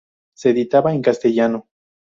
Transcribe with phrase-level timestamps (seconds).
[0.35, 1.67] Se editaba en castellano.